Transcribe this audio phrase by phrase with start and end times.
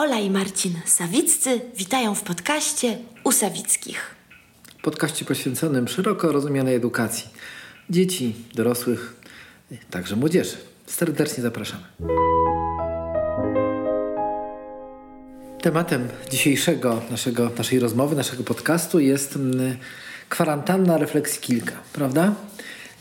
[0.00, 4.14] Ola i Marcin Sawiccy witają w podcaście u Sawickich.
[4.82, 7.30] Podkaście poświęconym szeroko rozumianej edukacji
[7.90, 9.14] dzieci, dorosłych,
[9.90, 10.56] także młodzieży.
[10.86, 11.82] Serdecznie zapraszamy.
[15.62, 19.76] Tematem dzisiejszego naszego, naszej rozmowy, naszego podcastu jest mm,
[20.28, 22.34] kwarantanna refleksji kilka, prawda?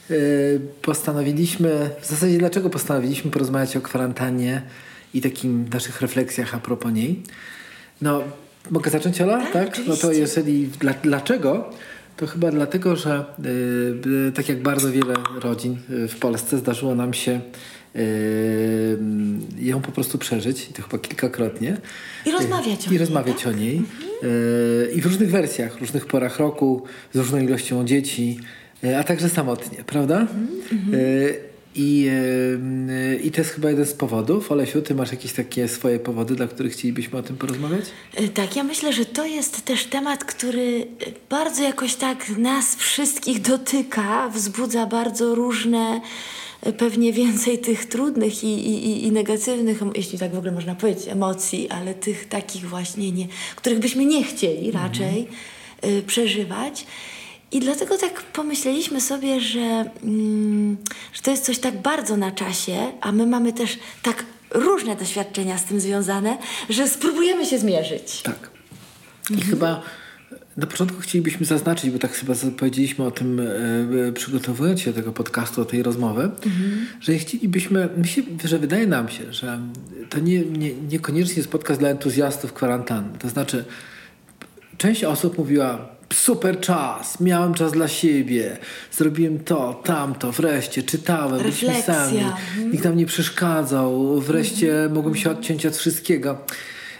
[0.09, 4.61] Yy, postanowiliśmy, w zasadzie dlaczego postanowiliśmy porozmawiać o kwarantannie
[5.13, 7.23] i takim naszych refleksjach a propos niej?
[8.01, 8.23] No,
[8.71, 9.45] mogę zacząć Ola?
[9.53, 11.69] Tak, No to jeżeli, dla, dlaczego?
[12.17, 13.25] To chyba dlatego, że
[14.05, 17.41] yy, tak jak bardzo wiele rodzin yy, w Polsce zdarzyło nam się
[17.95, 18.01] yy,
[19.57, 21.77] ją po prostu przeżyć, i to chyba kilkakrotnie.
[22.25, 23.81] I rozmawiać o I niej, rozmawiać o niej.
[24.23, 26.83] Yy, I w różnych wersjach, różnych porach roku,
[27.13, 28.39] z różną ilością dzieci,
[28.83, 30.27] yy, a także samotnie, prawda?
[30.91, 32.09] Yy, i,
[33.23, 34.51] I to jest chyba jeden z powodów.
[34.51, 37.85] Olesiu, ty masz jakieś takie swoje powody, dla których chcielibyśmy o tym porozmawiać?
[38.19, 40.87] Y, Tak, ja myślę, że to jest też temat, który
[41.29, 46.01] bardzo jakoś tak nas wszystkich dotyka, wzbudza bardzo różne,
[46.67, 51.07] y, pewnie więcej tych trudnych i, i, i- negatywnych, jeśli tak w ogóle można powiedzieć,
[51.07, 55.27] emocji, ale tych takich właśnie, nie, których byśmy nie chcieli raczej
[55.85, 56.85] y, przeżywać.
[57.51, 60.77] I dlatego tak pomyśleliśmy sobie, że, mm,
[61.13, 65.57] że to jest coś tak bardzo na czasie, a my mamy też tak różne doświadczenia
[65.57, 66.37] z tym związane,
[66.69, 68.21] że spróbujemy się zmierzyć.
[68.21, 68.49] Tak.
[69.29, 69.81] I chyba
[70.57, 73.43] na początku chcielibyśmy zaznaczyć, bo tak chyba powiedzieliśmy o tym, e,
[74.07, 76.31] e, przygotowując się do tego podcastu, do tej rozmowy,
[77.01, 77.89] że chcielibyśmy,
[78.43, 79.59] że wydaje nam się, że
[80.09, 83.19] to nie, nie, niekoniecznie jest podcast dla entuzjastów kwarantanny.
[83.19, 83.65] To znaczy,
[84.77, 88.57] część osób mówiła, super czas, miałem czas dla siebie,
[88.91, 92.05] zrobiłem to, tamto, wreszcie, czytałem, byliśmy Refleksja.
[92.05, 92.25] sami,
[92.71, 96.37] nikt nam nie przeszkadzał, wreszcie mogłem się odciąć od wszystkiego.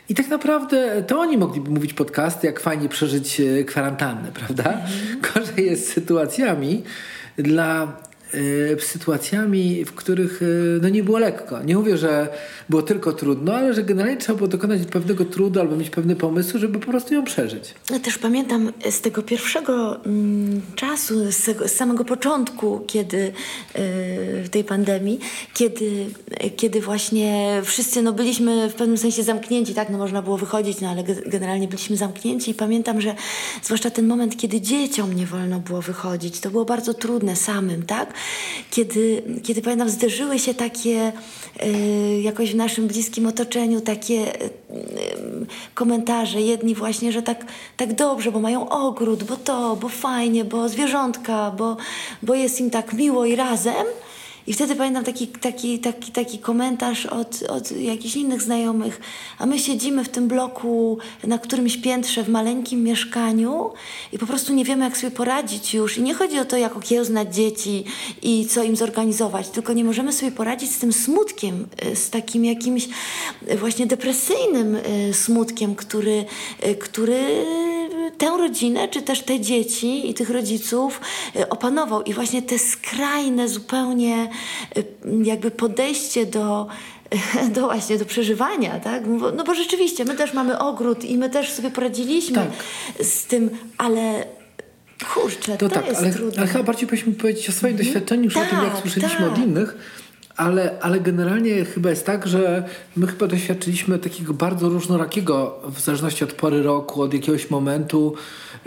[0.10, 4.78] I tak naprawdę to oni mogliby mówić podcasty, jak fajnie przeżyć e, kwarantannę, prawda?
[5.34, 6.84] Gorzej jest z sytuacjami
[7.38, 7.98] dla
[8.80, 10.46] sytuacjami, w których e,
[10.82, 11.64] no nie było lekko.
[11.64, 12.28] Nie mówię, że
[12.70, 16.60] było tylko trudno, ale że generalnie trzeba było dokonać pewnego trudu albo mieć pewne pomysły,
[16.60, 17.74] żeby po prostu ją przeżyć.
[17.92, 23.18] Ja też pamiętam z tego pierwszego mm, czasu, z, z samego początku, kiedy
[23.76, 25.20] yy, tej pandemii,
[25.54, 26.06] kiedy,
[26.58, 30.90] kiedy właśnie wszyscy no, byliśmy w pewnym sensie zamknięci, tak, no można było wychodzić, no
[30.90, 33.16] ale ge- generalnie byliśmy zamknięci i pamiętam, że
[33.64, 38.14] zwłaszcza ten moment, kiedy dzieciom nie wolno było wychodzić, to było bardzo trudne samym, tak,
[38.72, 41.12] kiedy, kiedy pamiętam zderzyły się takie
[41.64, 44.26] yy, jakoś w naszym bliskim otoczeniu takie yy,
[45.74, 47.46] komentarze, jedni właśnie, że tak,
[47.78, 51.78] tak dobrze, bo mają ogród, bo to, bo fajnie, bo zwierzątka, bo,
[52.24, 53.86] bo jest im tak miło i razem.
[54.50, 59.02] I wtedy pamiętam taki, taki, taki, taki komentarz od, od jakichś innych znajomych,
[59.40, 63.72] a my siedzimy w tym bloku na którymś piętrze w maleńkim mieszkaniu
[64.14, 65.98] i po prostu nie wiemy, jak sobie poradzić już.
[65.98, 67.84] I nie chodzi o to, jak okiełznać dzieci
[68.22, 72.46] i co im zorganizować, tylko nie możemy sobie poradzić z tym smutkiem, y, z takim
[72.46, 72.90] jakimś
[73.60, 76.26] właśnie depresyjnym y, smutkiem, który,
[76.68, 77.46] y, który
[78.18, 81.02] tę rodzinę, czy też te dzieci i tych rodziców
[81.36, 82.02] y, opanował.
[82.02, 84.30] I właśnie te skrajne zupełnie
[84.78, 84.84] y,
[85.24, 86.68] jakby podejście do
[87.56, 89.04] do właśnie, do przeżywania, tak?
[89.08, 92.50] No bo, no rzeczywiście, my też mamy ogród i my też sobie poradziliśmy Tak.
[93.08, 94.26] z tym, ale
[95.14, 96.42] kurczę, to, To tak, jest ale, trudne.
[96.42, 99.28] ale chyba bardziej powinniśmy powiedzieć o swoim doświadczeniu niż o tym, jak Tak, słyszeliśmy tak.
[99.32, 99.76] od innych.
[100.40, 102.64] Ale, ale generalnie chyba jest tak, że
[102.98, 108.14] my chyba doświadczyliśmy takiego bardzo różnorakiego, w zależności od pory roku, od jakiegoś momentu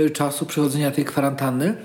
[0.00, 1.76] y, czasu przechodzenia tej kwarantanny.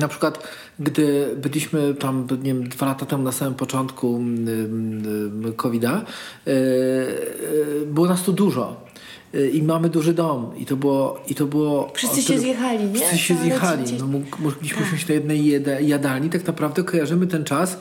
[0.00, 5.52] Na przykład, gdy byliśmy tam, nie wiem, dwa lata temu na samym początku mm, y,
[5.52, 8.91] COVID-a, y, y, było nas tu dużo.
[9.52, 10.50] I mamy duży dom.
[10.56, 11.20] I to było.
[11.28, 12.94] I to było Wszyscy się zjechali, nie?
[12.94, 13.84] Wszyscy się zjechali.
[13.98, 14.06] No,
[14.38, 16.30] mogliśmy usiąść na jednej jadalni.
[16.30, 17.78] Tak naprawdę kojarzymy ten czas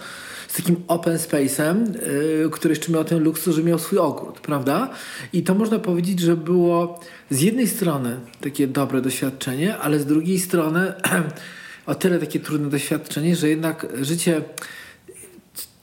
[0.48, 1.96] z takim open space'em,
[2.42, 4.90] yy, który jeszcze miał ten luksus, że miał swój ogród, prawda?
[5.34, 7.00] I to można powiedzieć, że było
[7.30, 10.94] z jednej strony takie dobre doświadczenie, ale z drugiej strony
[11.86, 14.42] o tyle takie trudne doświadczenie, że jednak życie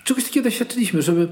[0.04, 1.28] czegoś takiego doświadczyliśmy, żeby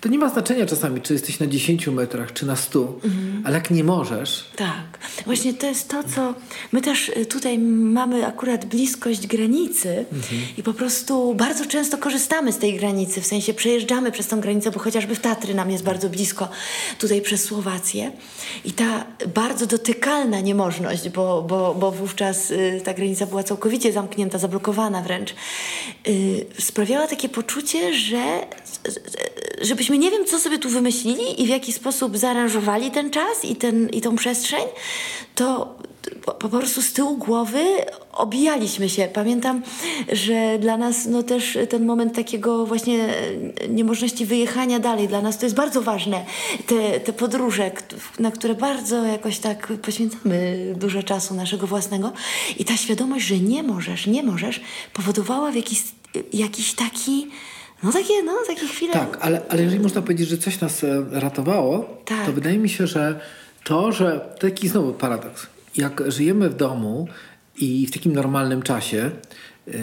[0.00, 3.00] to nie ma znaczenia czasami, czy jesteś na 10 metrach, czy na 100,
[3.44, 4.98] ale jak nie możesz, Tak.
[5.26, 6.34] Właśnie to jest to, co
[6.72, 10.04] my też y, tutaj mamy akurat bliskość granicy
[10.58, 14.70] i po prostu bardzo często korzystamy z tej granicy, w sensie przejeżdżamy przez tą granicę,
[14.70, 16.48] bo chociażby w Tatry nam jest bardzo blisko
[16.98, 18.12] tutaj przez Słowację
[18.64, 19.04] i ta
[19.34, 25.34] bardzo dotykalna niemożność, bo, bo, bo wówczas y, ta granica była całkowicie zamknięta, zablokowana wręcz,
[26.08, 28.46] y, sprawiała takie poczucie, że
[29.60, 33.56] żebyśmy nie wiem, co sobie tu wymyślili i w jaki sposób zaaranżowali ten czas i,
[33.56, 34.62] ten, i tą przestrzeń,
[35.34, 35.74] to
[36.24, 37.64] po, po prostu z tyłu głowy
[38.12, 39.08] obijaliśmy się.
[39.14, 39.62] Pamiętam,
[40.12, 43.08] że dla nas no też ten moment takiego właśnie
[43.68, 46.24] niemożności wyjechania dalej, dla nas to jest bardzo ważne.
[46.66, 47.70] Te, te podróże,
[48.18, 52.12] na które bardzo jakoś tak poświęcamy dużo czasu naszego własnego
[52.58, 54.60] i ta świadomość, że nie możesz, nie możesz,
[54.92, 55.82] powodowała w jakiś,
[56.32, 57.26] jakiś taki,
[57.82, 58.92] no takie, no takie chwile.
[58.92, 62.26] Tak, ale, ale jeżeli można powiedzieć, że coś nas e, ratowało, Tak.
[62.26, 63.20] to wydaje mi się, że
[63.64, 65.46] to, że taki znowu paradoks.
[65.76, 67.08] Jak żyjemy w domu
[67.56, 69.10] i w takim normalnym czasie
[69.66, 69.74] yy,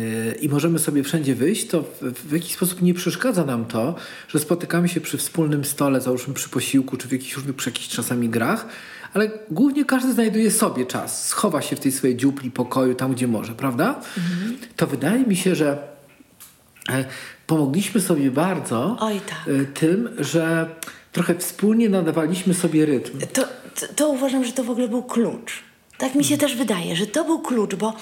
[0.41, 3.95] i możemy sobie wszędzie wyjść, to w, w jakiś sposób nie przeszkadza nam to,
[4.27, 7.87] że spotykamy się przy wspólnym stole, załóżmy przy posiłku, czy w jakichś różnych przy jakichś
[7.87, 8.65] czasami grach,
[9.13, 13.27] ale głównie każdy znajduje sobie czas, schowa się w tej swojej dziupli, pokoju, tam gdzie
[13.27, 14.01] może, prawda?
[14.75, 15.94] To wydaje mi się, że E,
[17.47, 19.55] Pomogliśmy sobie bardzo Oj, tak.
[19.55, 20.69] e, tym, że
[21.11, 23.19] trochę wspólnie nadawaliśmy sobie rytm.
[23.33, 23.43] To,
[23.79, 25.63] to, to uważam, że to w ogóle był klucz.
[25.97, 27.93] Tak mi się też wydaje, że to był klucz, bo,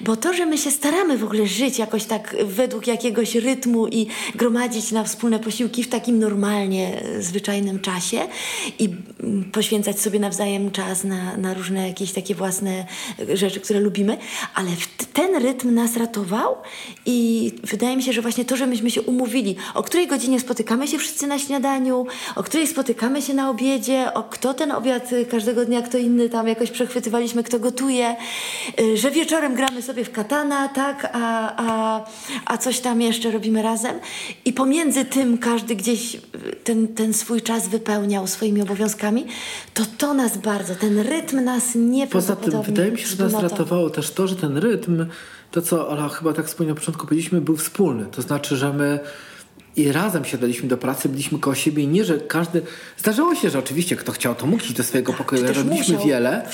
[0.00, 4.06] bo to, że my się staramy w ogóle żyć jakoś tak według jakiegoś rytmu i
[4.34, 8.18] gromadzić na wspólne posiłki w takim normalnie, e, zwyczajnym czasie
[8.78, 8.88] i
[9.52, 12.86] poświęcać sobie nawzajem czas na, na różne jakieś takie własne
[13.28, 14.18] e, rzeczy, które lubimy,
[14.54, 14.70] ale
[15.12, 16.56] ten rytm nas ratował
[17.06, 20.88] i wydaje mi się, że właśnie to, że myśmy się umówili, o której godzinie spotykamy
[20.88, 22.06] się wszyscy na śniadaniu,
[22.36, 26.28] o której spotykamy się na obiedzie, o kto ten obiad y, każdego dnia, kto inny
[26.28, 28.16] tam jakoś przechwytywaliśmy, kto gotuje,
[28.80, 32.04] y, że wieczorem gramy sobie w katana, tak, a, a,
[32.46, 33.98] a coś tam jeszcze robimy razem
[34.44, 36.18] i pomiędzy tym każdy gdzieś y,
[36.64, 39.26] ten, ten swój czas wypełniał swoimi obowiązkami,
[39.74, 43.42] to to nas bardzo, ten rytm nas nie Poza tym wydaje mi się, że nas
[43.42, 45.06] ratowało też to, że ten rytm,
[45.50, 48.06] to co Ola chyba tak wspomniał na początku powiedzieliśmy, był wspólny.
[48.06, 49.00] To znaczy, że my
[49.76, 52.62] i razem siadaliśmy do pracy, byliśmy koło siebie i nie, że każdy...
[52.98, 55.98] Zdarzało się, że oczywiście kto chciał, to mógł iść do swojego pokoju, czy ale robiliśmy
[56.06, 56.46] wiele,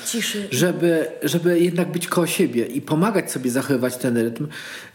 [0.51, 4.47] żeby, żeby jednak być koło siebie i pomagać sobie zachowywać ten rytm.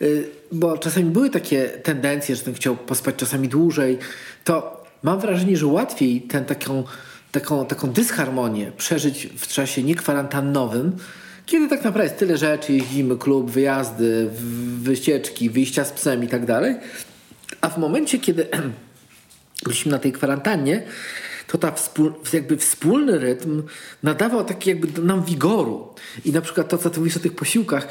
[0.02, 3.98] Y, Bo czasami były takie tendencje, że ten chciał pospać czasami dłużej.
[4.44, 6.84] To mam wrażenie, że łatwiej tę taką,
[7.32, 10.92] taką, taką dysharmonię przeżyć w czasie niekwarantannowym,
[11.46, 14.30] kiedy tak naprawdę jest tyle rzeczy, jeździmy, klub, wyjazdy,
[14.82, 16.76] wycieczki, wyjścia z psem i tak dalej.
[17.62, 18.48] A w momencie, kiedy
[19.64, 20.84] byliśmy na tej kwarantannie,
[21.48, 23.64] to ta wspól, jakby wspólny rytm
[24.04, 25.94] nadawał taki jakby nam wigoru.
[26.26, 27.88] I na przykład to, co ty mówisz o tych posiłkach,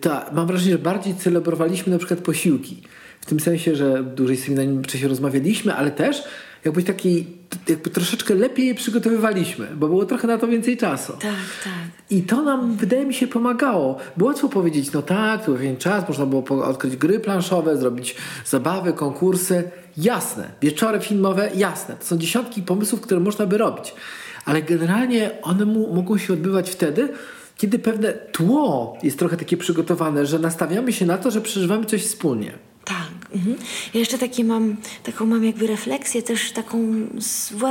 [0.00, 2.82] to mam wrażenie, że bardziej celebrowaliśmy na przykład posiłki.
[3.20, 6.22] W tym sensie, że dłużej sobie na nim wcześniej rozmawialiśmy, ale też
[6.64, 7.26] jakby taki,
[7.68, 11.12] jakby troszeczkę lepiej je przygotowywaliśmy, bo było trochę na to więcej czasu.
[11.12, 11.20] Tak,
[11.64, 11.72] tak.
[12.10, 13.98] I to nam, wydaje mi się, pomagało.
[14.16, 18.16] Było łatwo powiedzieć, no tak, to był pewien czas, można było odkryć gry planszowe, zrobić
[18.44, 19.70] zabawy, konkursy.
[19.96, 20.50] Jasne.
[20.62, 21.96] Wieczory filmowe, jasne.
[21.96, 23.94] To są dziesiątki pomysłów, które można by robić.
[24.44, 27.08] Ale generalnie one mu, mogą się odbywać wtedy,
[27.56, 32.04] kiedy pewne tło jest trochę takie przygotowane, że nastawiamy się na to, że przeżywamy coś
[32.04, 32.52] wspólnie.
[33.34, 33.56] Mhm.
[33.94, 36.78] Ja jeszcze takie mam, taką mam jakby refleksję też taką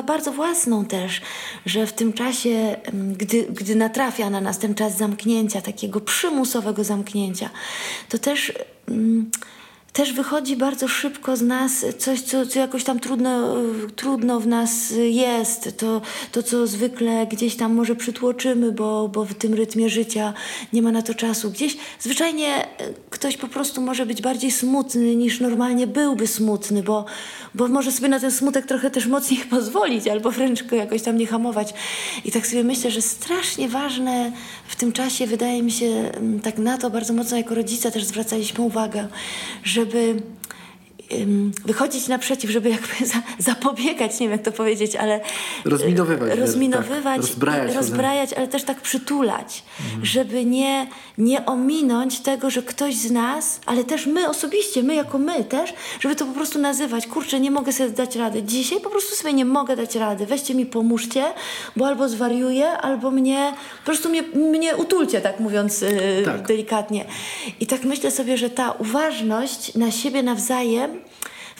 [0.07, 1.21] bardzo własną też,
[1.65, 2.49] że w tym czasie,
[2.83, 7.49] em, gdy, gdy natrafia na nas ten czas zamknięcia, takiego przymusowego zamknięcia,
[8.09, 8.53] to też...
[8.87, 9.31] mm,
[9.95, 13.55] też wychodzi bardzo szybko z nas coś, co, co jakoś tam trudno,
[13.95, 15.77] trudno w nas jest.
[15.77, 16.01] To,
[16.31, 20.33] to, co zwykle gdzieś tam może przytłoczymy, bo, bo w tym rytmie życia
[20.73, 21.51] nie ma na to czasu.
[21.51, 27.05] Gdzieś zwyczajnie y, ktoś po prostu może być bardziej smutny niż normalnie byłby smutny, bo,
[27.53, 31.17] bo może sobie na ten smutek trochę też mocniej pozwolić, albo wręcz go jakoś tam
[31.17, 31.73] nie hamować.
[32.25, 34.31] I tak sobie myślę, że strasznie ważne
[34.67, 36.11] w tym czasie, wydaje mi się,
[36.43, 39.07] tak na to bardzo mocno jako rodzice też zwracaliśmy uwagę,
[39.85, 40.21] żeby ym,
[41.65, 45.19] wychodzić naprzeciw, żeby jakby za, zapobiegać, nie wiem jak to powiedzieć, ale
[45.65, 50.05] Rozminowywać, e, rozminowywać, tak, rozbrajać rozbrajać ale też tak przytulać, Mhm.
[50.05, 55.17] żeby nie, nie ominąć tego, że ktoś z nas, ale też my osobiście, my jako
[55.17, 58.89] my też, żeby to po prostu nazywać, kurczę, nie mogę sobie dać rady, dzisiaj po
[58.89, 61.23] prostu sobie nie mogę dać rady, weźcie mi, pomóżcie,
[61.75, 65.89] bo albo zwariuję, albo mnie, po prostu mnie, mnie utulcie, tak mówiąc e,
[66.25, 66.47] Tak.
[66.47, 67.05] delikatnie.
[67.59, 70.99] I tak myślę sobie, że ta uważność na siebie nawzajem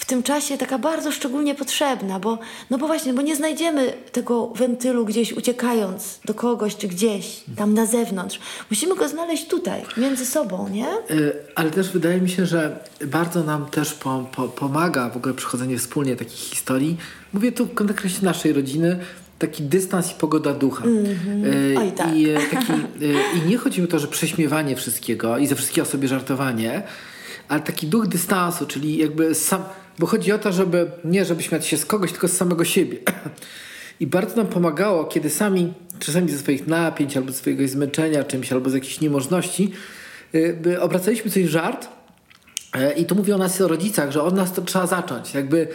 [0.06, 4.48] w tym czasie taka bardzo szczególnie potrzebna, bo, no bo właśnie, bo nie znajdziemy tego
[4.48, 8.40] wentylu gdzieś uciekając do kogoś czy gdzieś tam na zewnątrz.
[8.70, 10.88] Musimy go znaleźć tutaj, między sobą, nie?
[11.12, 15.34] Y, Ale też wydaje mi się, że bardzo nam też po, po, pomaga w ogóle
[15.34, 16.98] przechodzenie wspólnie takich historii.
[17.34, 19.00] Mówię tu konkretnie naszej rodziny,
[19.40, 20.86] taki dystans i pogoda ducha.
[20.86, 22.16] Y, Oj, tak.
[22.16, 25.56] I, e, taki, y, I nie chodzi mi o to, że prześmiewanie wszystkiego i ze
[25.56, 26.84] wszystkiego sobie żartowanie,
[27.48, 29.64] ale taki duch dystansu, czyli jakby sam,
[30.00, 32.98] bo chodzi o to, żeby nie żeby śmiać się z kogoś, tylko z samego siebie.
[34.00, 38.52] I bardzo nam pomagało, kiedy sami, czasami ze swoich napięć, albo ze swojego zmęczenia czymś,
[38.52, 39.72] albo z jakiejś niemożności,
[40.34, 41.88] yy, obracaliśmy coś w żart.
[42.76, 45.34] Yy, I to mówi o nas o rodzicach, że od nas to trzeba zacząć.
[45.34, 45.68] Jakby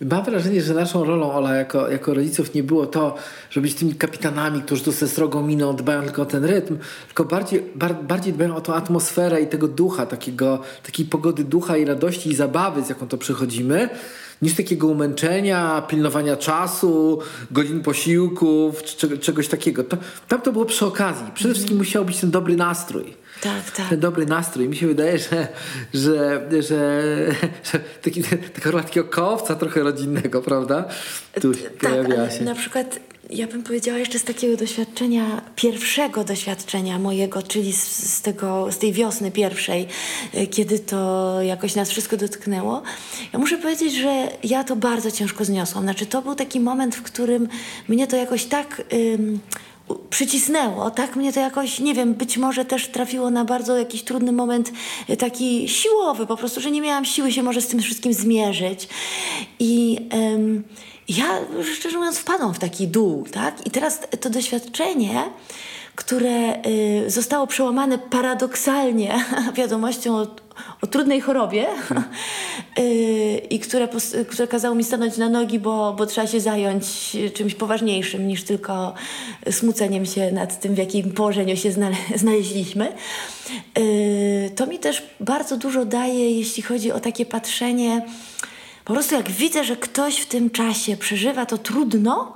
[0.00, 3.14] Mam wrażenie, że naszą rolą, Ola, jako, jako rodziców nie było to,
[3.50, 7.24] żeby być tymi kapitanami, którzy tu ze srogą miną dbają tylko o ten rytm, tylko
[7.24, 11.84] bardziej, bar, bardziej dbają o tą atmosferę i tego ducha, takiego, takiej pogody ducha i
[11.84, 13.88] radości i zabawy, z jaką to przychodzimy,
[14.42, 17.18] niż takiego umęczenia, pilnowania czasu,
[17.50, 19.84] godzin posiłków, czy czegoś takiego.
[19.84, 19.96] To,
[20.28, 21.26] tam to było przy okazji.
[21.34, 23.25] Przede wszystkim musiał być ten dobry nastrój.
[23.40, 23.88] Tak, tak.
[23.88, 24.68] Ten dobry nastrój.
[24.68, 25.48] Mi się wydaje, że,
[25.94, 27.02] że, że,
[27.64, 28.22] że taki,
[28.64, 30.84] rola takiego kołowca trochę rodzinnego, prawda?
[31.40, 32.44] Tu tak, pojawiała się.
[32.44, 33.00] Na przykład
[33.30, 38.78] ja bym powiedziała jeszcze z takiego doświadczenia, pierwszego doświadczenia mojego, czyli z, z, tego, z
[38.78, 39.86] tej wiosny pierwszej,
[40.34, 42.82] y, kiedy to jakoś nas wszystko dotknęło.
[43.32, 45.84] Ja muszę powiedzieć, że ja to bardzo ciężko zniosłam.
[45.84, 47.48] Znaczy to był taki moment, w którym
[47.88, 48.82] mnie to jakoś tak...
[48.92, 49.40] Ym,
[50.10, 54.32] przycisnęło, tak mnie to jakoś, nie wiem, być może też trafiło na bardzo jakiś trudny
[54.32, 54.72] moment
[55.10, 58.88] y, taki siłowy, po prostu, że nie miałam siły się może z tym wszystkim zmierzyć.
[59.58, 60.00] I
[61.08, 61.38] ja,
[61.74, 63.66] szczerze mówiąc, wpadłam w taki dół, tak?
[63.66, 65.22] I teraz to doświadczenie,
[65.94, 69.24] które y, zostało przełamane paradoksalnie
[69.58, 70.26] wiadomością o,
[70.82, 71.66] o trudnej chorobie
[72.78, 72.82] y,
[73.50, 73.88] i które,
[74.28, 78.94] które kazało mi stanąć na nogi, bo, bo trzeba się zająć czymś poważniejszym niż tylko
[79.50, 82.92] smuceniem się nad tym, w jakim położeniu się znale znaleźliśmy.
[83.78, 88.06] Y, to mi też bardzo dużo daje, jeśli chodzi o takie patrzenie.
[88.84, 92.32] Po prostu jak widzę, że ktoś w tym czasie przeżywa to trudno,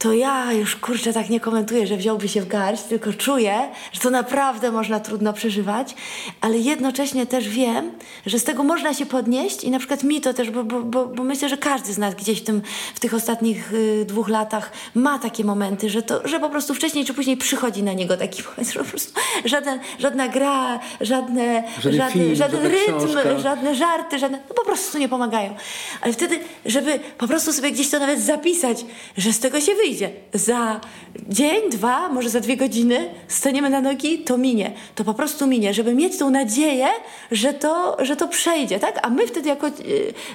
[0.00, 4.00] to ja już kurczę tak nie komentuję, że wziąłby się w garść, tylko czuję, że
[4.00, 5.94] to naprawdę można trudno przeżywać,
[6.40, 7.92] ale jednocześnie też wiem,
[8.26, 11.24] że z tego można się podnieść i na przykład mi to też, bo, bo, bo,
[11.24, 12.62] myślę, że każdy z nas gdzieś w, tym,
[12.94, 17.04] w tych ostatnich y, dwóch latach ma takie momenty, że, to, że po prostu wcześniej
[17.04, 21.98] czy później przychodzi na niego taki moment, że po prostu żaden, żadna gra, żadne, żaden,
[21.98, 23.38] żaden, film, żaden rytm, książka.
[23.38, 25.54] żadne żarty, żadne, no po prostu nie pomagają.
[26.00, 28.84] Ale wtedy, żeby po prostu sobie gdzieś to nawet zapisać,
[29.16, 30.10] że z tego się wyjdzie, wyjdzie.
[30.34, 30.80] Za
[31.28, 34.72] dzień, dwa, może za dwie godziny staniemy na nogi, to minie.
[34.94, 36.86] To po prostu minie, żeby mieć tą nadzieję,
[37.30, 38.98] że to, że to przejdzie, tak?
[39.02, 39.70] A my wtedy jako,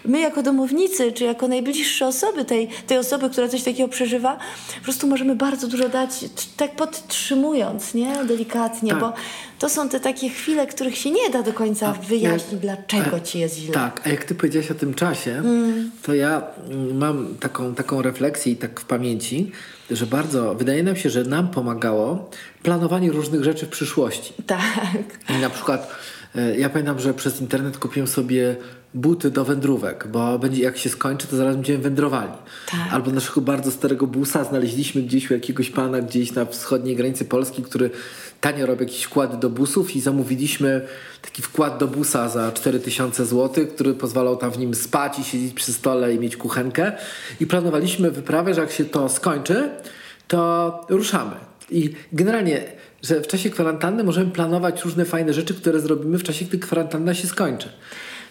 [0.05, 4.37] my jako domownicy, czy jako najbliższe osoby tej, tej osoby, która coś takiego przeżywa,
[4.77, 6.09] po prostu możemy bardzo dużo dać,
[6.57, 8.25] tak podtrzymując, nie?
[8.25, 8.99] Delikatnie, tak.
[8.99, 9.13] bo
[9.59, 13.15] to są te takie chwile, których się nie da do końca a, wyjaśnić, jak, dlaczego
[13.15, 13.73] a, ci jest źle.
[13.73, 15.91] Tak, a jak ty powiedziałaś o tym czasie, mm.
[16.03, 16.41] to ja
[16.93, 19.51] mam taką, taką refleksję i tak w pamięci,
[19.91, 22.29] że bardzo, wydaje nam się, że nam pomagało
[22.63, 24.33] planowanie różnych rzeczy w przyszłości.
[24.47, 25.19] Tak.
[25.29, 25.95] I na przykład
[26.57, 28.55] ja pamiętam, że przez internet kupiłem sobie
[28.93, 32.31] buty do wędrówek, bo będzie, jak się skończy, to zaraz będziemy wędrowali.
[32.71, 32.79] Tak.
[32.91, 37.63] Albo naszego bardzo starego busa znaleźliśmy gdzieś u jakiegoś pana gdzieś na wschodniej granicy Polski,
[37.63, 37.89] który
[38.45, 40.81] tanio robi jakieś wkłady do busów i zamówiliśmy
[41.21, 45.53] taki wkład do busa za 4000 zł, który pozwalał tam w nim spać i siedzieć
[45.53, 46.91] przy stole i mieć kuchenkę.
[47.39, 49.69] I planowaliśmy wyprawę, że jak się to skończy,
[50.27, 51.35] to ruszamy.
[51.71, 52.63] I generalnie
[53.01, 57.13] że w czasie kwarantanny możemy planować różne fajne rzeczy, które zrobimy w czasie, gdy kwarantanna
[57.13, 57.69] się skończy.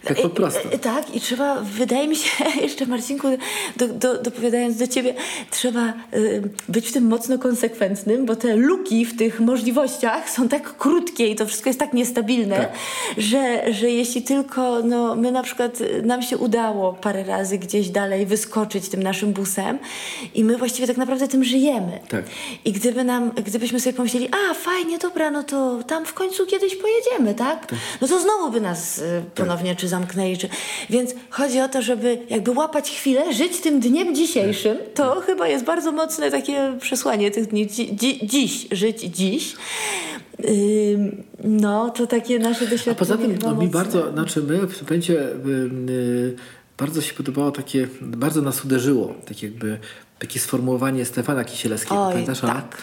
[0.05, 0.69] Tak po prostu.
[0.75, 3.29] I, tak, i trzeba, wydaje mi się, jeszcze Marcinku,
[3.77, 5.15] do, do, dopowiadając do ciebie,
[5.51, 10.77] trzeba y, być w tym mocno konsekwentnym, bo te luki w tych możliwościach są tak
[10.77, 12.73] krótkie i to wszystko jest tak niestabilne, tak.
[13.19, 18.27] Że, że jeśli tylko, no, my na przykład, nam się udało parę razy gdzieś dalej
[18.27, 19.79] wyskoczyć tym naszym busem
[20.35, 21.99] i my właściwie tak naprawdę tym żyjemy.
[22.09, 22.25] Tak.
[22.65, 26.77] I gdyby nam, gdybyśmy sobie pomyśleli, a fajnie, dobra, no to tam w końcu kiedyś
[26.77, 27.67] pojedziemy, tak?
[27.67, 27.79] tak.
[28.01, 29.79] No to znowu by nas y, ponownie, tak.
[29.79, 30.39] czy zamknęli.
[30.39, 30.49] Czy...
[30.91, 34.77] Więc chodzi o to, żeby jakby łapać chwilę, żyć tym dniem dzisiejszym.
[34.95, 37.67] To chyba jest bardzo mocne takie przesłanie tych dni.
[37.67, 39.57] Dzi dziś, żyć dziś.
[41.45, 42.97] No, to takie nasze doświadczenie.
[42.97, 46.37] A poza tym no, mi bardzo, znaczy my w pęcie yy,
[46.79, 49.79] bardzo się podobało takie, bardzo nas uderzyło, tak jakby
[50.19, 52.07] takie sformułowanie Stefana Kisielewskiego.
[52.07, 52.41] Oj, Pamiętasz?
[52.41, 52.79] tak.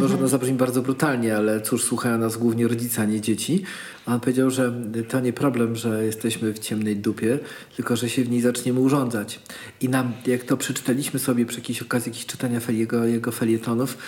[0.00, 3.62] Może ono zabrzmi bardzo brutalnie, ale cóż, słuchają nas głównie rodzice, a nie dzieci.
[4.06, 4.72] On powiedział, że
[5.08, 7.38] to nie problem, że jesteśmy w ciemnej dupie,
[7.76, 9.40] tylko że się w niej zaczniemy urządzać.
[9.80, 13.98] I nam, jak to przeczytaliśmy sobie przy jakiejś okazji jakichś czytania jego, jego felietonów,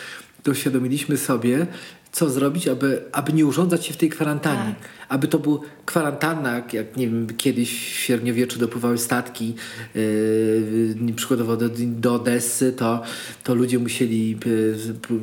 [0.43, 1.67] to uświadomiliśmy sobie,
[2.13, 4.75] co zrobić, aby, aby nie urządzać się w tej kwarantannie.
[4.81, 4.89] Tak.
[5.09, 9.55] Aby to był kwarantanna, jak nie wiem, kiedyś w średniowieczu dopływały statki,
[9.95, 13.03] yy, przykładowo do, do Odessy, to,
[13.45, 14.39] to ludzie musieli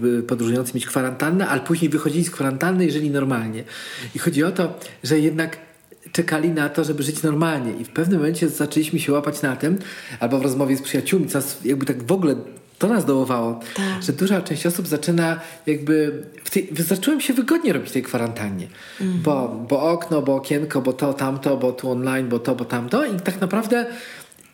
[0.04, 3.64] yy, podróżujący mieć kwarantannę, ale później wychodzili z kwarantanny, jeżeli normalnie.
[4.16, 5.58] I chodzi o to, że jednak
[6.12, 7.74] czekali na to, żeby żyć normalnie.
[7.82, 9.78] I w pewnym momencie zaczęliśmy się łapać na tym,
[10.20, 12.36] albo w rozmowie z przyjaciółmi, co jakby tak w ogóle
[12.80, 14.04] to nas dołowało, Tak.
[14.04, 16.24] że duża część osób zaczyna jakby...
[16.44, 18.68] W tej, zacząłem się wygodnie robić w tej kwarantannie.
[19.02, 23.06] Bo, bo okno, bo okienko, bo to, tamto, bo tu online, bo to, bo tamto.
[23.06, 23.86] I tak naprawdę...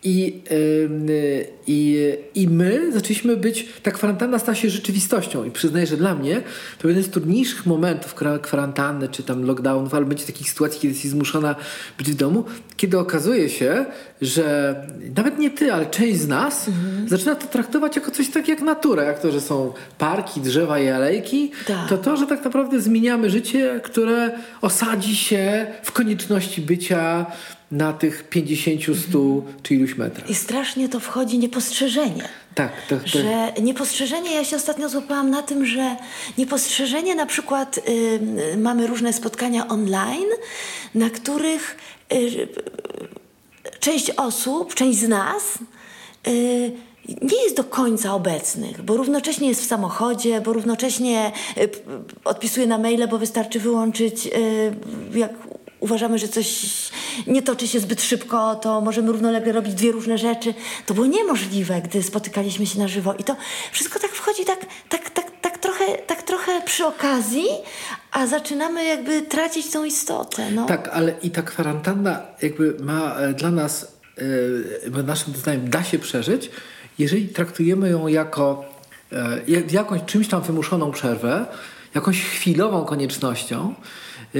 [0.03, 0.41] I,
[0.85, 1.97] ym, y, i,
[2.35, 6.41] I my zaczęliśmy być, ta kwarantanna stała się rzeczywistością i przyznaję, że dla mnie
[6.79, 10.93] to jeden z trudniejszych momentów kwa- kwarantanny czy tam lockdownów, albo będzie takich sytuacji, kiedy
[10.93, 11.55] jesteś zmuszona
[11.97, 12.43] być w domu,
[12.77, 13.85] kiedy okazuje się,
[14.21, 14.75] że
[15.15, 16.65] nawet nie ty, ale część z nas
[17.07, 20.89] zaczyna to traktować jako coś tak jak natura, jak to, że są parki, drzewa i
[20.89, 21.89] alejki, Tak.
[21.89, 27.25] to to, że tak naprawdę zmieniamy życie, które osadzi się w konieczności bycia
[27.71, 29.19] na tych 50, 100
[29.63, 30.29] czy iluś metrach.
[30.29, 32.23] I strasznie to wchodzi niepostrzeżenie.
[32.55, 35.95] Tak, to, to, Że niepostrzeżenie, ja się ostatnio złapałam na tym, że
[36.37, 37.81] niepostrzeżenie na przykład y,
[38.53, 40.29] y, mamy różne spotkania online,
[40.95, 41.77] na których
[42.13, 42.47] y,
[43.79, 45.43] część osób, część z nas
[46.27, 46.71] y,
[47.21, 51.79] nie jest do końca obecnych, bo równocześnie jest w samochodzie, bo równocześnie y, p-
[52.23, 55.31] odpisuje na maile, bo wystarczy wyłączyć, y, jak
[55.79, 56.65] uważamy, że coś
[57.27, 60.53] nie toczy się zbyt szybko, to możemy równolegle robić dwie różne rzeczy.
[60.85, 63.13] To było niemożliwe, gdy spotykaliśmy się na żywo.
[63.13, 63.35] I to
[63.71, 67.45] wszystko tak wchodzi tak, tak, tak, tak, trochę, tak trochę przy okazji,
[68.11, 70.51] a zaczynamy jakby tracić tą istotę.
[70.51, 70.65] No.
[70.65, 73.91] Tak, ale i ta kwarantanna jakby ma e, dla nas,
[74.97, 76.49] e, naszym zdaniem, da się przeżyć,
[76.99, 78.65] jeżeli traktujemy ją jako
[79.47, 81.45] jak- jakąś czymś tam wymuszoną przerwę,
[81.95, 83.73] jakąś chwilową koniecznością,
[84.35, 84.39] e,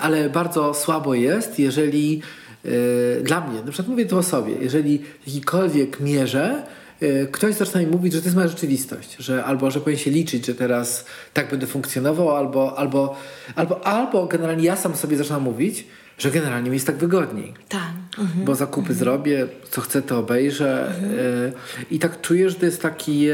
[0.00, 2.22] ale bardzo słabo jest, jeżeli
[3.22, 6.66] dla mnie, na przykład mówię to o sobie, jeżeli w jakikolwiek mierze
[7.32, 10.46] ktoś zaczyna mi mówić, że to jest moja rzeczywistość, że albo że powinien się liczyć,
[10.46, 13.16] że teraz tak będę funkcjonował, albo, albo,
[13.54, 15.84] albo, albo generalnie ja sam sobie zaczynam mówić,
[16.18, 17.54] że generalnie mi jest tak wygodniej.
[17.68, 17.92] Tak.
[18.44, 20.88] Bo zakupy zrobię, co chcę, to obejrzę.
[20.88, 21.52] e,
[21.90, 23.26] I tak czuję, że to jest taki,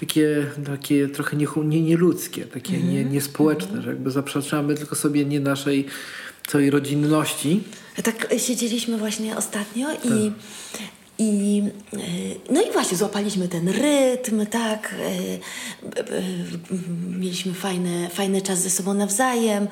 [0.00, 5.40] takie, takie trochę niechu- nie, nieludzkie, takie nie, niespołeczne, że jakby zaprzeczamy tylko sobie nie
[5.40, 5.86] naszej
[6.46, 7.62] całej rodzinności.
[8.04, 10.32] Tak siedzieliśmy właśnie ostatnio i,
[11.20, 11.62] i
[11.94, 11.98] y,
[12.50, 14.94] no i właśnie złapaliśmy ten rytm, tak.
[14.94, 15.38] y,
[17.18, 19.68] Mieliśmy fajny, fajny czas ze sobą nawzajem.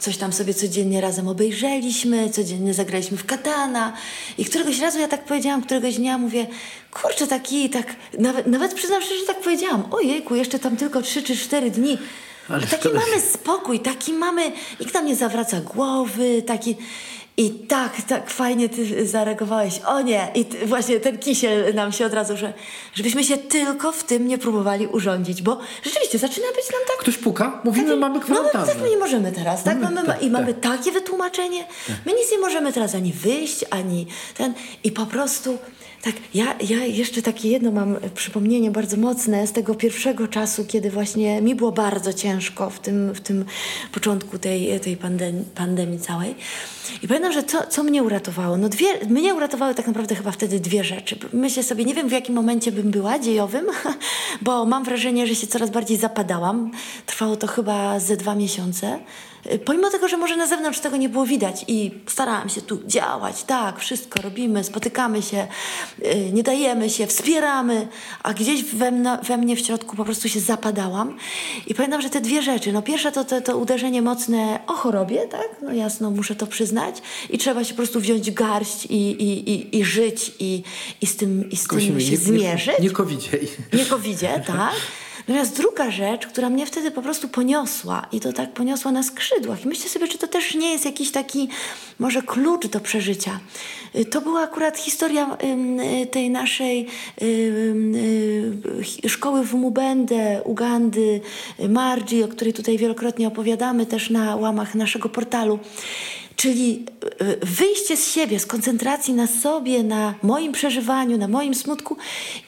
[0.00, 3.92] Coś tam sobie codziennie razem obejrzeliśmy, codziennie zagraliśmy w katana.
[4.38, 6.46] I któregoś razu ja tak powiedziałam, któregoś dnia mówię,
[6.92, 11.22] kurczę, taki, tak, nawet, nawet przyznam szczerze, że tak powiedziałam, ojejku, jeszcze tam tylko trzy
[11.22, 11.98] czy cztery dni.
[12.48, 16.76] Ale taki mamy spokój, taki mamy, nikt nam nie zawraca głowy, taki...
[17.36, 19.78] I tak, tak fajnie ty zareagowałeś.
[19.86, 20.28] O nie!
[20.34, 22.52] I ty, właśnie ten kisiel nam się od razu, że
[22.94, 26.96] żebyśmy się tylko w tym nie próbowali urządzić, bo rzeczywiście zaczyna być nam tak...
[26.98, 28.66] Ktoś puka, mówimy, takie- mamy No my kwarantannę.
[28.66, 29.80] też my nie możemy teraz, tak?
[29.80, 30.78] Mamy- Mamy, tak, I mamy tak.
[30.78, 31.64] takie wytłumaczenie.
[32.06, 34.54] My nic nie możemy teraz ani wyjść, ani ten...
[34.84, 35.58] I po prostu...
[36.04, 40.90] Tak, ja, ja jeszcze takie jedno mam przypomnienie bardzo mocne z tego pierwszego czasu, kiedy
[40.90, 43.44] właśnie mi było bardzo ciężko w tym, w tym
[43.92, 46.34] początku tej, tej pandemii, pandemii całej.
[47.02, 48.56] I pamiętam, że co, co mnie uratowało?
[48.56, 51.18] No dwie, mnie uratowały tak naprawdę chyba wtedy dwie rzeczy.
[51.32, 53.66] Myślę sobie, nie wiem w jakim momencie bym była dziejowym,
[54.42, 56.70] bo mam wrażenie, że się coraz bardziej zapadałam.
[57.06, 58.98] Trwało to chyba ze dwa miesiące.
[59.52, 62.80] Y, Pomimo tego, że może na zewnątrz tego nie było widać i starałam się tu
[62.86, 65.46] działać, tak, wszystko robimy, spotykamy się,
[66.32, 67.88] nie dajemy się, wspieramy,
[68.22, 71.16] a gdzieś we, mno, we mnie w środku po prostu się zapadałam.
[71.66, 75.28] I pamiętam, że te dwie rzeczy, no pierwsza to, to, to uderzenie mocne o chorobie,
[75.28, 76.96] tak, no jasno, muszę to przyznać
[77.30, 80.62] i trzeba się po prostu wziąć garść i, i, i, i żyć i,
[81.00, 82.78] i z tym, i z tym Prosimy, się nie, zmierzyć.
[82.78, 83.48] nie, nie covidziej.
[83.72, 84.72] Nie covidzie, tak?
[85.28, 89.64] Natomiast druga rzecz, która mnie wtedy po prostu poniosła i to tak poniosła na skrzydłach.
[89.64, 91.48] I myślę sobie, czy to też nie jest jakiś taki
[91.98, 93.40] może klucz do przeżycia.
[93.96, 95.36] Y, To była akurat historia
[96.02, 96.86] y, tej naszej
[97.22, 101.20] y, szkoły w Mubende, Ugandy,
[101.68, 105.58] Margi, o której tutaj wielokrotnie opowiadamy też na łamach naszego portalu.
[106.36, 106.86] Czyli
[107.22, 111.96] y, wyjście z siebie, z koncentracji na sobie, na moim przeżywaniu, na moim smutku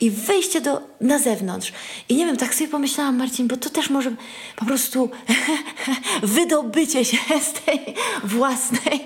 [0.01, 1.73] i wyjście do, na zewnątrz.
[2.09, 4.13] I nie wiem, tak sobie pomyślałam, Marcin, bo to też może
[4.57, 5.11] po prostu
[6.23, 7.17] wydobycie się
[7.51, 7.81] z tej
[8.25, 9.01] własnej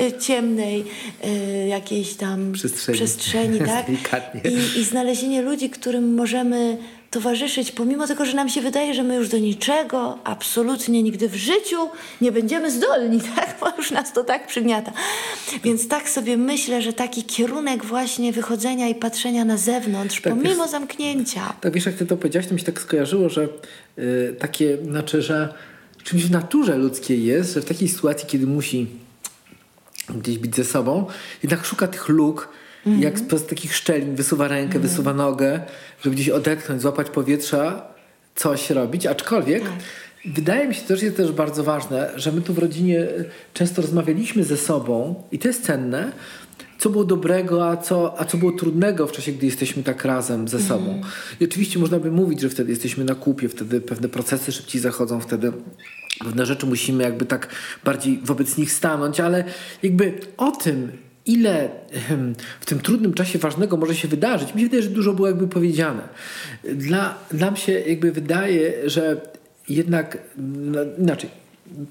[0.00, 0.84] y, ciemnej
[1.24, 2.98] y, jakiejś tam Przestrzeni.
[2.98, 3.86] przestrzeni tak?
[4.44, 6.78] I, I znalezienie ludzi, którym możemy
[7.14, 11.34] towarzyszyć, pomimo tego, że nam się wydaje, że my już do niczego absolutnie nigdy w
[11.34, 11.76] życiu
[12.20, 13.56] nie będziemy zdolni, tak?
[13.60, 14.92] Bo już nas to tak przygniata.
[15.64, 20.62] Więc tak sobie myślę, że taki kierunek właśnie wychodzenia i patrzenia na zewnątrz, Tak, pomimo
[20.62, 21.54] wiesz- zamknięcia.
[21.60, 23.48] Tak wiesz, jak ty to powiedziałaś, to mi się tak skojarzyło, że
[23.98, 25.54] y, takie, znaczy, że
[26.04, 28.86] czymś w naturze ludzkiej jest, że w takiej sytuacji, kiedy musi
[30.14, 31.06] gdzieś być ze sobą,
[31.42, 32.48] jednak szuka tych luk,
[32.86, 35.60] jak z takich szczelin wysuwa rękę, wysuwa nogę,
[36.02, 37.82] żeby gdzieś odetchnąć, złapać powietrza,
[38.34, 39.62] coś robić, aczkolwiek
[40.24, 43.06] wydaje mi się też, jest też bardzo ważne, że my tu w rodzinie
[43.54, 46.12] często rozmawialiśmy ze sobą i to jest cenne,
[46.78, 50.48] co było dobrego, a co, a co było trudnego w czasie, gdy jesteśmy tak razem
[50.48, 51.00] ze sobą.
[51.40, 55.20] I oczywiście można by mówić, że wtedy jesteśmy na kupie, wtedy pewne procesy szybciej zachodzą,
[55.20, 55.52] wtedy
[56.18, 57.48] pewne rzeczy musimy jakby tak
[57.84, 59.44] bardziej wobec nich stanąć, ale
[59.82, 60.92] jakby o tym,
[61.26, 61.68] ile
[62.60, 65.48] w tym trudnym czasie ważnego może się wydarzyć, mi się wydaje, że dużo było jakby
[65.48, 66.08] powiedziane.
[66.64, 69.20] Dla, nam się jakby wydaje, że
[69.68, 71.30] jednak no, inaczej,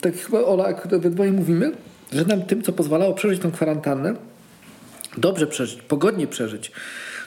[0.01, 1.71] tak chyba Ola, jak we dwoje mówimy,
[2.13, 4.15] że nam tym, co pozwalało przeżyć tą kwarantannę,
[5.17, 6.71] dobrze przeżyć, pogodnie przeżyć,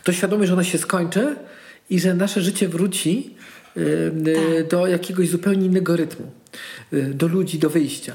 [0.04, 1.36] to świadomość, że ona się skończy
[1.90, 3.34] i że nasze życie wróci
[3.76, 6.30] y, do jakiegoś zupełnie innego rytmu,
[6.92, 8.12] y, do ludzi, do wyjścia.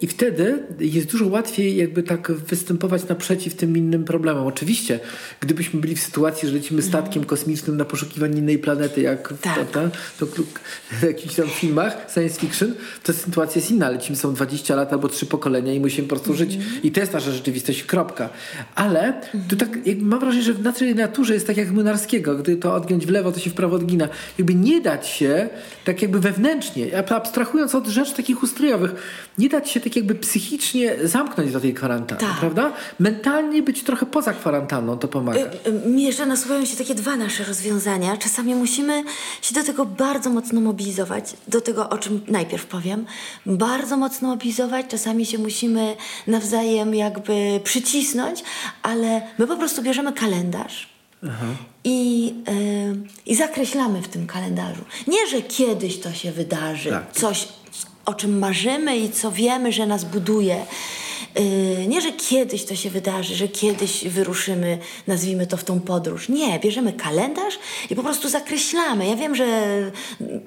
[0.00, 4.46] I wtedy jest dużo łatwiej jakby tak występować naprzeciw tym innym problemom.
[4.46, 5.00] Oczywiście,
[5.40, 9.54] gdybyśmy byli w sytuacji, że lecimy statkiem kosmicznym na poszukiwanie innej planety, jak w, Tak.
[9.54, 10.26] prawda, to,
[11.00, 13.90] w jakichś tam filmach science fiction, to sytuacja jest inna.
[13.90, 16.58] Lecimy są 20 lat albo trzy pokolenia i musimy po prostu żyć.
[16.82, 18.28] I to jest nasza rzeczywistość, kropka.
[18.74, 22.34] Ale tu tak jakby mam wrażenie, że w naszej naturze jest tak jak Młynarskiego.
[22.36, 24.08] Gdy to odgiąć w lewo, to się w prawo odgina.
[24.38, 25.48] Jakby nie dać się
[25.84, 28.94] tak jakby wewnętrznie, abstrahując od rzeczy takich ustrojowych,
[29.40, 32.40] nie dać się tak jakby psychicznie zamknąć do tej kwarantanny, Tak.
[32.40, 32.72] prawda?
[32.98, 35.40] Mentalnie być trochę poza kwarantanną, to pomaga.
[35.40, 35.50] Y,
[35.86, 38.16] y, Mi jeszcze nasuwają się takie dwa nasze rozwiązania.
[38.16, 39.04] Czasami musimy
[39.42, 41.24] się do tego bardzo mocno mobilizować.
[41.48, 43.06] Do tego, o czym najpierw powiem.
[43.46, 44.86] Bardzo mocno mobilizować.
[44.88, 48.42] Czasami się musimy nawzajem jakby przycisnąć,
[48.82, 50.88] ale my po prostu bierzemy kalendarz.
[51.84, 54.82] I, y, I zakreślamy w tym kalendarzu.
[55.06, 57.12] Nie, że kiedyś to się wydarzy, Tak.
[57.12, 57.48] coś,
[58.04, 60.66] o czym marzymy i co wiemy, że nas buduje.
[61.34, 66.28] Yy, nie, że kiedyś to się wydarzy, że kiedyś wyruszymy, nazwijmy to w tą podróż.
[66.28, 67.58] Nie, bierzemy kalendarz
[67.90, 69.06] i po prostu zakreślamy.
[69.06, 69.46] Ja wiem, że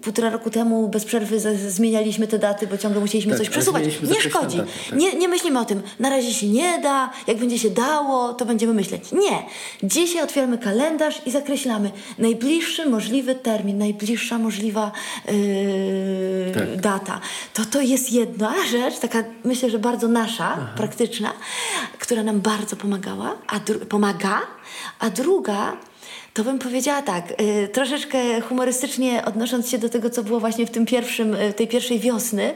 [0.02, 3.84] półtora roku temu bez przerwy zmienialiśmy te daty, bo ciągle musieliśmy Tak, coś przesuwać.
[3.86, 4.58] Nie szkodzi.
[4.58, 5.00] daty, tak.
[5.00, 8.46] Nie, nie myślimy o tym, na razie się nie da, jak będzie się dało, to
[8.46, 9.12] będziemy myśleć.
[9.12, 9.44] Nie.
[9.84, 14.92] Dzisiaj otwieramy kalendarz i zakreślamy najbliższy możliwy termin, najbliższa możliwa
[15.28, 16.82] yy, Tak.
[16.82, 17.20] data.
[17.54, 21.34] To to jest jedna rzecz, taka myślę, że bardzo nasza, praktyczna,
[22.00, 23.60] która nam bardzo pomagała, a
[23.90, 24.42] pomaga,
[25.00, 25.78] a druga
[26.34, 30.72] to bym powiedziała tak, y, troszeczkę humorystycznie odnosząc się do tego, co było właśnie w
[30.72, 32.56] tym pierwszym, y, tej pierwszej wiosny.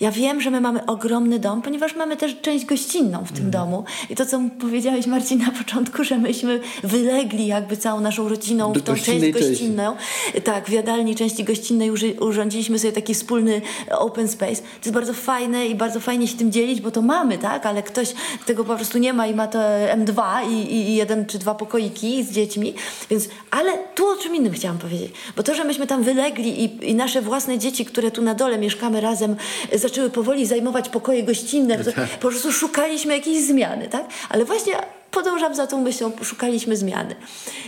[0.00, 3.50] Ja wiem, że my mamy ogromny dom, ponieważ mamy też część gościnną w tym Mhm.
[3.50, 3.84] domu.
[4.10, 8.80] I to, co powiedziałeś Marcin na początku, że myśmy wylegli jakby całą naszą rodziną Do
[8.80, 9.48] w tą część gościnnej części.
[9.50, 9.96] gościnną.
[10.44, 14.56] Tak, w jadalni części gościnnej urządziliśmy sobie taki wspólny e, open space.
[14.62, 17.66] To jest bardzo fajne i bardzo fajnie się tym dzielić, bo to mamy, tak?
[17.66, 18.14] Ale ktoś
[18.46, 19.58] tego po prostu nie ma i ma to
[19.96, 22.74] M2 i, i, jeden czy dwa pokoiki z dziećmi.
[23.10, 25.12] Więc, ale tu o czym innym chciałam powiedzieć.
[25.36, 28.58] Bo to, że myśmy tam wylegli i, i nasze własne dzieci, które tu na dole
[28.58, 29.36] mieszkamy razem,
[29.72, 34.04] e, zaczęły powoli zajmować pokoje gościnne, to po prostu szukaliśmy jakiejś zmiany, tak?
[34.28, 34.74] Ale właśnie
[35.10, 37.14] podążam za tą myślą, szukaliśmy zmiany.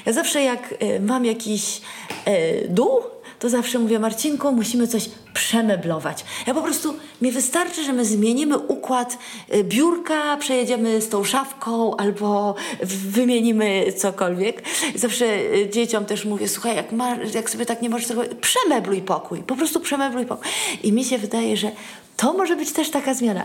[0.06, 1.80] Ja zawsze jak y, mam jakiś
[2.28, 3.00] y, dół,
[3.38, 6.24] to zawsze mówię, Marcinku, musimy coś przemeblować.
[6.46, 9.18] Ja po prostu, mi wystarczy, że my zmienimy układ
[9.54, 14.62] y, biurka, przejedziemy z tą szafką albo wymienimy cokolwiek.
[14.94, 15.26] Zawsze
[15.70, 19.56] dzieciom też mówię, słuchaj, jak, ma, jak sobie tak nie możesz tego, przemebluj pokój, po
[19.56, 20.46] prostu przemebluj pokój.
[20.82, 21.70] I mi się wydaje, że
[22.16, 23.44] to może być też taka zmiana.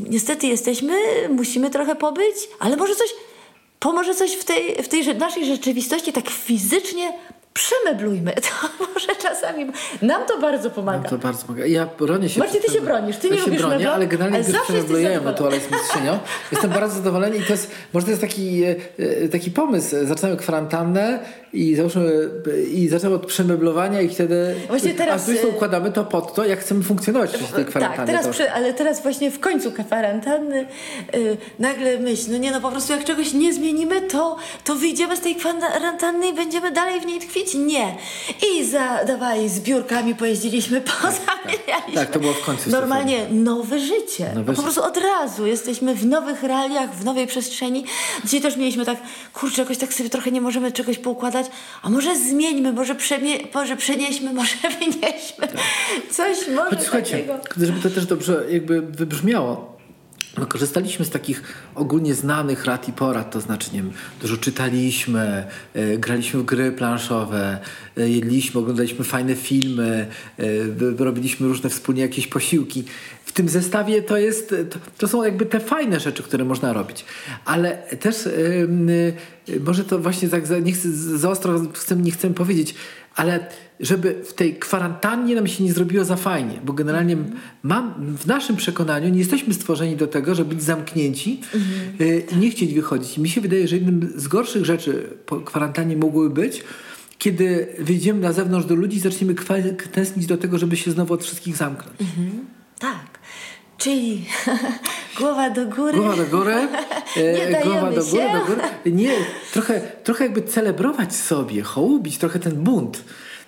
[0.00, 0.94] Niestety jesteśmy,
[1.28, 3.08] musimy trochę pobyć, ale może coś
[3.80, 7.12] pomoże coś w tej, w tej naszej rzeczywistości tak fizycznie
[7.54, 8.32] przemeblujmy.
[8.32, 9.66] To może czasami
[10.02, 11.08] nam to bardzo pomaga.
[11.08, 11.66] To bardzo pomaga.
[11.66, 12.40] Ja bronię się.
[12.40, 14.52] Marcin, ty się bronisz, ty nie ja się lubisz bronię, mebla, ale generalnie ale gdy
[14.52, 15.56] zawsze przemeblujemy, to zadowolony.
[15.56, 16.18] ale z mistrzynią.
[16.52, 19.96] Jestem bardzo zadowolony i to jest, może to jest taki, e, e, taki pomysł.
[20.02, 21.18] Zaczynamy kwarantannę
[21.52, 22.30] i załóżmy,
[22.72, 26.44] i zaczynamy od przemeblowania i wtedy Właśnie teraz, a tu e, układamy to pod to,
[26.44, 28.12] jak chcemy funkcjonować w tej kwarantanny.
[28.12, 30.66] Tak, teraz przy, ale teraz właśnie w końcu kwarantanny
[31.14, 35.16] y, nagle myśl, no nie no po prostu jak czegoś nie zmienimy, to, to wyjdziemy
[35.16, 37.43] z tej kwarantanny i będziemy dalej w niej tkwić.
[37.54, 37.96] Nie.
[38.48, 41.94] I za, dawaj, z biurkami pojeździliśmy, pozamienialiśmy.
[41.94, 44.32] Tak, to było w końcu Normalnie nowe życie.
[44.34, 47.84] Nowe po prostu od razu jesteśmy w nowych realiach, w nowej przestrzeni.
[48.24, 48.98] Dzisiaj też mieliśmy tak,
[49.32, 51.46] kurczę, jakoś tak sobie trochę nie możemy czegoś poukładać,
[51.82, 55.48] a może zmieńmy, może, przemie, może przenieśmy, może wynieśmy.
[56.10, 57.24] Coś może Choć słuchajcie,
[57.56, 59.73] żeby to też dobrze jakby wybrzmiało.
[60.38, 61.42] No, korzystaliśmy z takich
[61.74, 63.92] ogólnie znanych rad i porad, to znaczy, nie wiem,
[64.22, 67.58] dużo czytaliśmy, e, graliśmy w gry planszowe,
[67.96, 70.06] e, jedliśmy, oglądaliśmy fajne filmy,
[70.66, 72.84] b- robiliśmy różne wspólnie jakieś posiłki.
[73.24, 77.04] W tym zestawie to jest, to, to są jakby te fajne rzeczy, które można robić.
[77.44, 78.68] Ale też y,
[79.60, 82.74] może to właśnie tak za, nie chcę, za ostro chcę, nie chcę powiedzieć,
[83.14, 83.46] ale
[83.80, 87.16] żeby w tej kwarantannie nam się nie zrobiło za fajnie, bo generalnie
[87.62, 91.40] mam, w naszym przekonaniu nie jesteśmy stworzeni do tego, żeby być zamknięci
[92.00, 93.18] y, i nie chcieć wychodzić.
[93.18, 96.64] Mi się wydaje, że jednym z gorszych rzeczy po kwarantannie mogłyby być,
[97.18, 99.34] kiedy wyjdziemy na zewnątrz do ludzi i zaczniemy
[99.92, 101.98] tęsknić do tego, żeby się znowu od wszystkich zamknąć.
[102.78, 103.18] Tak.
[103.78, 104.24] Czyli
[105.18, 105.98] głowa do góry.
[105.98, 106.54] Głowa do góry,
[107.16, 108.62] e, Nie głowa do góry, do góry.
[108.86, 109.12] Nie,
[109.52, 113.04] trochę, trochę jakby celebrować sobie, hołubić trochę ten bunt.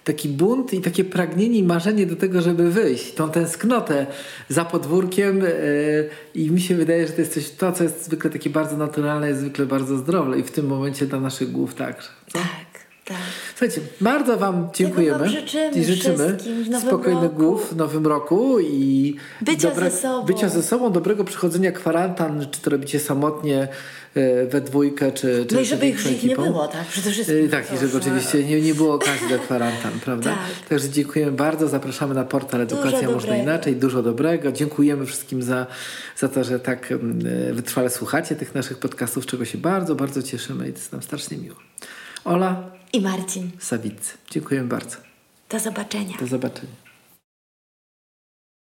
[0.07, 3.15] Taki bunt i takie pragnienie i marzenie do tego, żeby wyjść.
[3.15, 4.07] Tą tęsknotę
[4.49, 5.51] za podwórkiem e,
[6.35, 9.29] i mi się wydaje, że to jest coś, to co jest zwykle takie bardzo naturalne,
[9.29, 12.09] jest zwykle bardzo zdrowe i w tym momencie dla naszych głów także.
[12.33, 13.17] Tak, tak.
[13.59, 16.37] Słuchajcie, bardzo Wam dziękujemy życzymy i życzymy
[16.81, 20.27] spokojnych głów w nowym roku i Bycia ze sobą.
[20.27, 23.69] bycia ze sobą, dobrego przechodzenia kwarantan, czy to robicie samotnie
[24.15, 26.87] e, we dwójkę, czy, czy No i żeby ich nie było, tak?
[26.87, 27.47] Przede wszystkim.
[27.47, 30.31] E, Tak, i żeby oczywiście nie, nie było okazji do kwarantan, prawda?
[30.31, 30.69] Tak.
[30.69, 33.43] Także dziękujemy bardzo, zapraszamy na portal Edukacja Można dobrego.
[33.43, 34.53] Inaczej, dużo dobrego.
[34.53, 35.67] Dziękujemy wszystkim za,
[36.17, 40.23] za to, że tak mm, e, wytrwale słuchacie tych naszych podcastów, czego się bardzo, bardzo
[40.23, 41.57] cieszymy i to jest nam strasznie miło.
[42.25, 43.51] Ola I Marcin.
[43.59, 44.17] Sawiccy.
[44.31, 44.97] Dziękujemy bardzo.
[45.49, 46.17] Do zobaczenia.
[46.21, 46.86] Do zobaczenia.